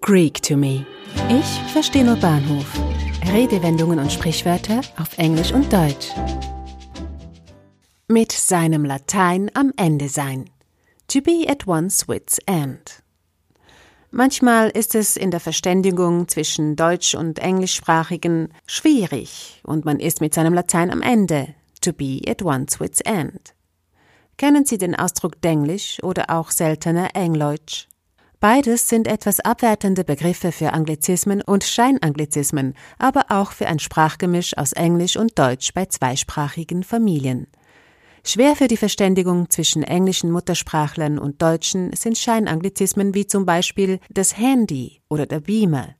Greek 0.00 0.42
to 0.42 0.56
me. 0.56 0.84
Ich 1.28 1.72
verstehe 1.72 2.04
nur 2.04 2.16
Bahnhof. 2.16 2.66
Redewendungen 3.32 3.98
und 3.98 4.12
Sprichwörter 4.12 4.80
auf 4.98 5.16
Englisch 5.18 5.52
und 5.52 5.72
Deutsch. 5.72 6.08
Mit 8.08 8.32
seinem 8.32 8.84
Latein 8.84 9.50
am 9.54 9.72
Ende 9.76 10.08
sein. 10.08 10.50
To 11.08 11.20
be 11.20 11.46
at 11.48 11.66
one's 11.66 12.06
wit's 12.08 12.38
end. 12.46 13.02
Manchmal 14.10 14.70
ist 14.70 14.94
es 14.94 15.16
in 15.16 15.30
der 15.30 15.40
Verständigung 15.40 16.28
zwischen 16.28 16.76
Deutsch- 16.76 17.14
und 17.14 17.38
Englischsprachigen 17.38 18.52
schwierig 18.66 19.60
und 19.64 19.84
man 19.84 19.98
ist 19.98 20.20
mit 20.20 20.34
seinem 20.34 20.54
Latein 20.54 20.90
am 20.90 21.02
Ende. 21.02 21.54
To 21.80 21.92
be 21.92 22.20
at 22.26 22.42
one's 22.42 22.78
wit's 22.78 23.00
end. 23.00 23.54
Kennen 24.36 24.64
Sie 24.64 24.78
den 24.78 24.94
Ausdruck 24.94 25.40
Denglisch 25.42 26.02
oder 26.02 26.30
auch 26.30 26.50
seltener 26.50 27.10
Engleutsch? 27.14 27.86
Beides 28.44 28.90
sind 28.90 29.08
etwas 29.08 29.40
abwertende 29.40 30.04
Begriffe 30.04 30.52
für 30.52 30.74
Anglizismen 30.74 31.40
und 31.40 31.64
Scheinanglizismen, 31.64 32.74
aber 32.98 33.24
auch 33.30 33.52
für 33.52 33.66
ein 33.66 33.78
Sprachgemisch 33.78 34.54
aus 34.58 34.74
Englisch 34.74 35.16
und 35.16 35.38
Deutsch 35.38 35.72
bei 35.72 35.86
zweisprachigen 35.86 36.82
Familien. 36.82 37.46
Schwer 38.22 38.54
für 38.54 38.68
die 38.68 38.76
Verständigung 38.76 39.48
zwischen 39.48 39.82
englischen 39.82 40.30
Muttersprachlern 40.30 41.18
und 41.18 41.40
Deutschen 41.40 41.96
sind 41.96 42.18
Scheinanglizismen 42.18 43.14
wie 43.14 43.26
zum 43.26 43.46
Beispiel 43.46 43.98
das 44.10 44.36
Handy 44.36 45.00
oder 45.08 45.24
der 45.24 45.40
Beamer. 45.40 45.94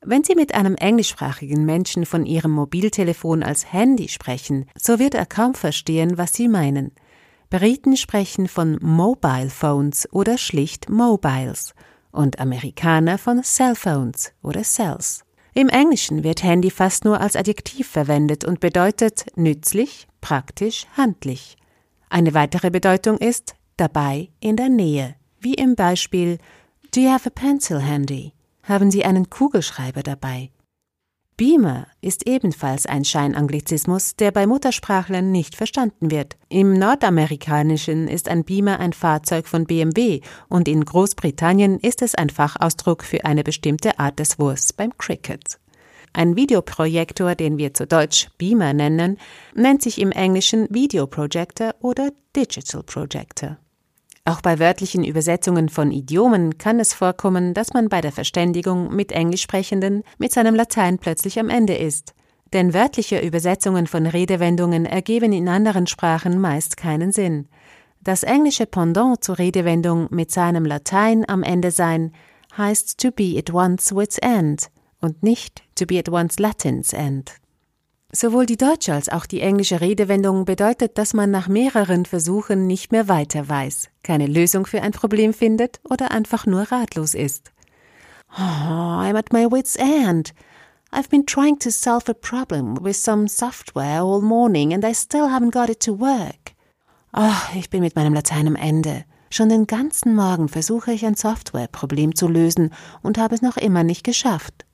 Wenn 0.00 0.24
Sie 0.24 0.34
mit 0.34 0.54
einem 0.56 0.74
englischsprachigen 0.74 1.64
Menschen 1.64 2.06
von 2.06 2.26
Ihrem 2.26 2.50
Mobiltelefon 2.50 3.44
als 3.44 3.72
Handy 3.72 4.08
sprechen, 4.08 4.66
so 4.76 4.98
wird 4.98 5.14
er 5.14 5.26
kaum 5.26 5.54
verstehen, 5.54 6.18
was 6.18 6.32
Sie 6.32 6.48
meinen. 6.48 6.90
Briten 7.52 7.98
sprechen 7.98 8.48
von 8.48 8.78
Mobile 8.80 9.50
Phones 9.50 10.08
oder 10.10 10.38
schlicht 10.38 10.88
Mobiles 10.88 11.74
und 12.10 12.40
Amerikaner 12.40 13.18
von 13.18 13.42
Cellphones 13.42 14.32
oder 14.42 14.62
Cells. 14.62 15.26
Im 15.52 15.68
Englischen 15.68 16.24
wird 16.24 16.42
Handy 16.42 16.70
fast 16.70 17.04
nur 17.04 17.20
als 17.20 17.36
Adjektiv 17.36 17.86
verwendet 17.90 18.46
und 18.46 18.60
bedeutet 18.60 19.26
nützlich, 19.36 20.06
praktisch, 20.22 20.86
handlich. 20.96 21.58
Eine 22.08 22.32
weitere 22.32 22.70
Bedeutung 22.70 23.18
ist 23.18 23.54
dabei 23.76 24.30
in 24.40 24.56
der 24.56 24.70
Nähe, 24.70 25.14
wie 25.38 25.52
im 25.52 25.74
Beispiel 25.74 26.38
Do 26.94 27.02
you 27.02 27.10
have 27.10 27.28
a 27.28 27.30
pencil 27.30 27.80
handy? 27.80 28.32
Haben 28.62 28.90
Sie 28.90 29.04
einen 29.04 29.28
Kugelschreiber 29.28 30.02
dabei? 30.02 30.51
Beamer 31.36 31.86
ist 32.02 32.26
ebenfalls 32.28 32.84
ein 32.84 33.04
Scheinanglizismus, 33.04 34.16
der 34.16 34.30
bei 34.30 34.46
Muttersprachlern 34.46 35.32
nicht 35.32 35.56
verstanden 35.56 36.10
wird. 36.10 36.36
Im 36.50 36.74
Nordamerikanischen 36.74 38.06
ist 38.06 38.28
ein 38.28 38.44
Beamer 38.44 38.80
ein 38.80 38.92
Fahrzeug 38.92 39.48
von 39.48 39.64
BMW 39.64 40.20
und 40.48 40.68
in 40.68 40.84
Großbritannien 40.84 41.78
ist 41.78 42.02
es 42.02 42.14
ein 42.14 42.28
Fachausdruck 42.28 43.02
für 43.02 43.24
eine 43.24 43.44
bestimmte 43.44 43.98
Art 43.98 44.18
des 44.18 44.38
Wurfs 44.38 44.72
beim 44.72 44.96
Cricket. 44.98 45.58
Ein 46.12 46.36
Videoprojektor, 46.36 47.34
den 47.34 47.56
wir 47.56 47.72
zu 47.72 47.86
Deutsch 47.86 48.28
Beamer 48.36 48.74
nennen, 48.74 49.18
nennt 49.54 49.80
sich 49.80 49.98
im 49.98 50.12
Englischen 50.12 50.66
Videoprojector 50.68 51.74
oder 51.80 52.10
Digital 52.36 52.82
Projector. 52.82 53.56
Auch 54.24 54.40
bei 54.40 54.60
wörtlichen 54.60 55.02
Übersetzungen 55.02 55.68
von 55.68 55.90
Idiomen 55.90 56.56
kann 56.56 56.78
es 56.78 56.94
vorkommen, 56.94 57.54
dass 57.54 57.74
man 57.74 57.88
bei 57.88 58.00
der 58.00 58.12
Verständigung 58.12 58.94
mit 58.94 59.10
Englischsprechenden 59.10 60.04
mit 60.18 60.32
seinem 60.32 60.54
Latein 60.54 60.98
plötzlich 60.98 61.40
am 61.40 61.48
Ende 61.48 61.74
ist. 61.74 62.14
Denn 62.52 62.72
wörtliche 62.72 63.18
Übersetzungen 63.18 63.86
von 63.86 64.06
Redewendungen 64.06 64.86
ergeben 64.86 65.32
in 65.32 65.48
anderen 65.48 65.88
Sprachen 65.88 66.40
meist 66.40 66.76
keinen 66.76 67.10
Sinn. 67.10 67.48
Das 68.00 68.22
englische 68.22 68.66
Pendant 68.66 69.24
zur 69.24 69.38
Redewendung 69.38 70.06
mit 70.10 70.30
seinem 70.30 70.66
Latein 70.66 71.28
am 71.28 71.42
Ende 71.42 71.70
sein 71.70 72.12
heißt 72.56 73.00
to 73.00 73.10
be 73.10 73.36
at 73.38 73.52
one's 73.52 73.94
wit's 73.94 74.18
end 74.18 74.70
und 75.00 75.22
nicht 75.22 75.62
to 75.74 75.86
be 75.86 75.98
at 75.98 76.08
one's 76.08 76.38
Latin's 76.38 76.92
end. 76.92 77.32
Sowohl 78.12 78.44
die 78.44 78.58
deutsche 78.58 78.92
als 78.92 79.08
auch 79.08 79.24
die 79.24 79.40
englische 79.40 79.80
Redewendung 79.80 80.44
bedeutet, 80.44 80.98
dass 80.98 81.14
man 81.14 81.30
nach 81.30 81.48
mehreren 81.48 82.04
Versuchen 82.04 82.66
nicht 82.66 82.92
mehr 82.92 83.08
weiter 83.08 83.48
weiß, 83.48 83.88
keine 84.02 84.26
Lösung 84.26 84.66
für 84.66 84.82
ein 84.82 84.92
Problem 84.92 85.32
findet 85.32 85.80
oder 85.88 86.10
einfach 86.10 86.46
nur 86.46 86.62
ratlos 86.72 87.14
ist. 87.14 87.52
Oh, 88.36 88.40
I'm 88.40 89.16
at 89.16 89.32
my 89.32 89.46
wit's 89.50 89.76
end. 89.76 90.32
I've 90.90 91.08
been 91.08 91.26
trying 91.26 91.58
to 91.60 91.70
solve 91.70 92.10
a 92.10 92.14
problem 92.14 92.78
with 92.82 92.96
some 92.96 93.28
software 93.28 94.02
all 94.02 94.20
morning 94.20 94.72
and 94.74 94.84
I 94.84 94.94
still 94.94 95.26
haven't 95.26 95.52
got 95.52 95.70
it 95.70 95.80
to 95.80 95.98
work. 95.98 96.52
Oh, 97.14 97.58
ich 97.58 97.70
bin 97.70 97.80
mit 97.80 97.96
meinem 97.96 98.14
Latein 98.14 98.46
am 98.46 98.56
Ende. 98.56 99.04
Schon 99.30 99.48
den 99.48 99.66
ganzen 99.66 100.14
Morgen 100.14 100.48
versuche 100.48 100.92
ich 100.92 101.06
ein 101.06 101.14
Softwareproblem 101.14 102.14
zu 102.14 102.28
lösen 102.28 102.72
und 103.02 103.16
habe 103.16 103.34
es 103.34 103.42
noch 103.42 103.56
immer 103.56 103.82
nicht 103.82 104.04
geschafft. 104.04 104.66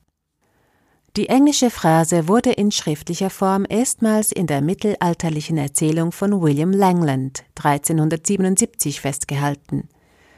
Die 1.17 1.29
englische 1.29 1.71
Phrase 1.71 2.29
wurde 2.29 2.53
in 2.53 2.71
schriftlicher 2.71 3.31
Form 3.31 3.67
erstmals 3.69 4.31
in 4.31 4.47
der 4.47 4.61
mittelalterlichen 4.61 5.57
Erzählung 5.57 6.13
von 6.13 6.41
William 6.41 6.71
Langland 6.71 7.45
1377 7.57 9.01
festgehalten. 9.01 9.89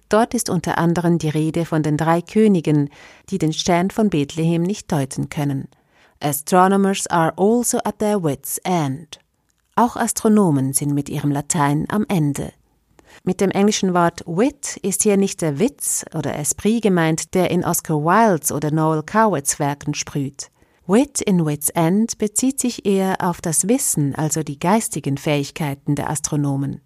Dort 0.09 0.33
ist 0.33 0.49
unter 0.49 0.79
anderem 0.79 1.19
die 1.19 1.29
Rede 1.29 1.65
von 1.65 1.83
den 1.83 1.97
drei 1.97 2.23
Königen, 2.23 2.89
die 3.29 3.39
den 3.39 3.53
Stern 3.53 3.91
von 3.91 4.11
Bethlehem 4.11 4.63
nicht 4.63 4.91
deuten 4.91 5.29
können. 5.29 5.69
Astronomers 6.21 7.07
are 7.09 7.33
also 7.37 7.79
at 7.85 7.99
their 7.99 8.23
wits' 8.23 8.59
end. 8.65 9.19
Auch 9.77 9.97
Astronomen 9.97 10.73
sind 10.73 10.95
mit 10.95 11.09
ihrem 11.09 11.31
Latein 11.31 11.87
am 11.89 12.07
Ende. 12.09 12.53
Mit 13.25 13.41
dem 13.41 13.51
englischen 13.51 13.93
Wort 13.93 14.23
Wit 14.27 14.79
ist 14.79 15.03
hier 15.03 15.17
nicht 15.17 15.43
der 15.43 15.59
Witz 15.59 16.05
oder 16.15 16.37
Esprit 16.37 16.83
gemeint, 16.83 17.35
der 17.35 17.51
in 17.51 17.65
Oscar 17.65 17.97
Wildes 17.97 18.53
oder 18.53 18.71
Noel 18.71 19.03
Cowards 19.03 19.59
Werken 19.59 19.95
sprüht. 19.95 20.51
Wit 20.93 21.21
in 21.21 21.47
Wits 21.47 21.69
End 21.69 22.19
bezieht 22.19 22.59
sich 22.59 22.85
eher 22.85 23.19
auf 23.21 23.41
das 23.41 23.69
Wissen, 23.69 24.17
also 24.17 24.43
die 24.43 24.59
geistigen 24.59 25.19
Fähigkeiten 25.19 25.95
der 25.95 26.11
Astronomen. 26.11 26.81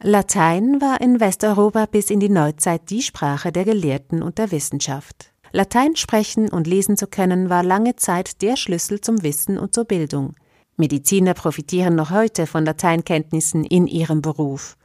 Latein 0.00 0.80
war 0.80 1.02
in 1.02 1.20
Westeuropa 1.20 1.84
bis 1.84 2.08
in 2.08 2.18
die 2.18 2.30
Neuzeit 2.30 2.88
die 2.88 3.02
Sprache 3.02 3.52
der 3.52 3.66
Gelehrten 3.66 4.22
und 4.22 4.38
der 4.38 4.52
Wissenschaft. 4.52 5.34
Latein 5.52 5.96
sprechen 5.96 6.48
und 6.48 6.66
lesen 6.66 6.96
zu 6.96 7.08
können 7.08 7.50
war 7.50 7.62
lange 7.62 7.94
Zeit 7.96 8.40
der 8.40 8.56
Schlüssel 8.56 9.02
zum 9.02 9.22
Wissen 9.22 9.58
und 9.58 9.74
zur 9.74 9.84
Bildung. 9.84 10.34
Mediziner 10.78 11.34
profitieren 11.34 11.94
noch 11.94 12.10
heute 12.10 12.46
von 12.46 12.64
Lateinkenntnissen 12.64 13.64
in 13.64 13.86
ihrem 13.86 14.22
Beruf. 14.22 14.78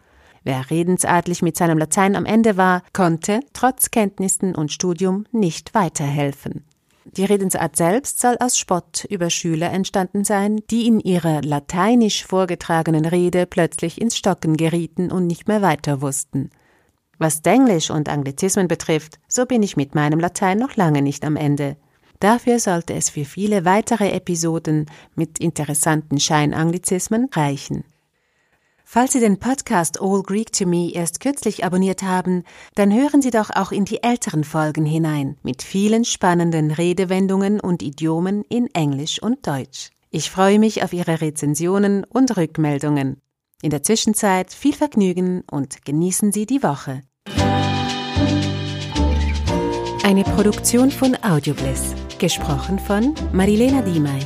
Wer 0.43 0.69
redensartlich 0.69 1.41
mit 1.41 1.55
seinem 1.55 1.77
Latein 1.77 2.17
am 2.17 2.25
Ende 2.25 2.57
war, 2.57 2.83
konnte, 2.91 3.39
trotz 3.53 3.91
Kenntnissen 3.91 4.55
und 4.55 4.73
Studium, 4.73 5.23
nicht 5.31 5.73
weiterhelfen. 5.73 6.65
Die 7.05 7.25
Redensart 7.25 7.75
selbst 7.75 8.19
soll 8.19 8.37
aus 8.39 8.57
Spott 8.57 9.05
über 9.09 9.29
Schüler 9.29 9.71
entstanden 9.71 10.23
sein, 10.23 10.61
die 10.69 10.87
in 10.87 10.99
ihrer 10.99 11.41
lateinisch 11.41 12.25
vorgetragenen 12.25 13.05
Rede 13.05 13.47
plötzlich 13.47 13.99
ins 13.99 14.15
Stocken 14.15 14.55
gerieten 14.55 15.11
und 15.11 15.25
nicht 15.25 15.47
mehr 15.47 15.61
weiter 15.61 16.01
wussten. 16.01 16.51
Was 17.17 17.41
Denglisch 17.41 17.89
und 17.89 18.07
Anglizismen 18.07 18.67
betrifft, 18.67 19.19
so 19.27 19.45
bin 19.45 19.63
ich 19.63 19.77
mit 19.77 19.95
meinem 19.95 20.19
Latein 20.19 20.57
noch 20.57 20.75
lange 20.75 21.01
nicht 21.01 21.25
am 21.25 21.35
Ende. 21.35 21.77
Dafür 22.19 22.59
sollte 22.59 22.93
es 22.93 23.09
für 23.09 23.25
viele 23.25 23.65
weitere 23.65 24.11
Episoden 24.11 24.85
mit 25.15 25.39
interessanten 25.39 26.19
Scheinanglizismen 26.19 27.29
reichen. 27.33 27.83
Falls 28.93 29.13
Sie 29.13 29.21
den 29.21 29.39
Podcast 29.39 30.01
All 30.01 30.21
Greek 30.21 30.51
to 30.51 30.65
Me 30.65 30.91
erst 30.91 31.21
kürzlich 31.21 31.63
abonniert 31.63 32.03
haben, 32.03 32.43
dann 32.75 32.93
hören 32.93 33.21
Sie 33.21 33.31
doch 33.31 33.49
auch 33.49 33.71
in 33.71 33.85
die 33.85 34.03
älteren 34.03 34.43
Folgen 34.43 34.83
hinein 34.83 35.37
mit 35.43 35.63
vielen 35.63 36.03
spannenden 36.03 36.71
Redewendungen 36.71 37.61
und 37.61 37.83
Idiomen 37.83 38.43
in 38.49 38.67
Englisch 38.75 39.23
und 39.23 39.47
Deutsch. 39.47 39.91
Ich 40.09 40.29
freue 40.29 40.59
mich 40.59 40.83
auf 40.83 40.91
Ihre 40.91 41.21
Rezensionen 41.21 42.03
und 42.03 42.35
Rückmeldungen. 42.35 43.21
In 43.61 43.69
der 43.69 43.81
Zwischenzeit 43.81 44.51
viel 44.51 44.73
Vergnügen 44.73 45.45
und 45.49 45.85
genießen 45.85 46.33
Sie 46.33 46.45
die 46.45 46.61
Woche. 46.61 47.03
Eine 50.03 50.25
Produktion 50.35 50.91
von 50.91 51.15
Audiobliss, 51.23 51.95
gesprochen 52.19 52.77
von 52.77 53.15
Marilena 53.31 53.83
Diemey. 53.83 54.19